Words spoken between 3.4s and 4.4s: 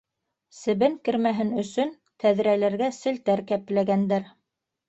кәпләгәндәр.